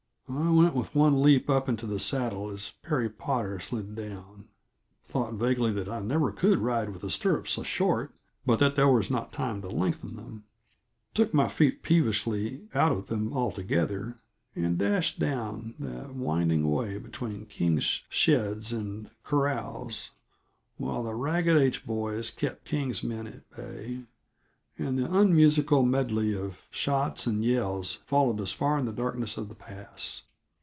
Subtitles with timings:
[0.33, 4.47] I went with one leap up into the saddle as Perry Potter slid down,
[5.03, 8.13] thought vaguely that I never could ride with the stirrups so short,
[8.45, 10.45] but that there was not time to lengthen them;
[11.13, 14.19] took my feet peevishly out of them altogether,
[14.55, 20.11] and dashed down, that winding way between King's sheds and corrals
[20.77, 24.03] while the Ragged H boys kept King's men at bay,
[24.77, 29.47] and the unmusical medley of shots and yells followed us far in the darkness of
[29.47, 30.23] the pass.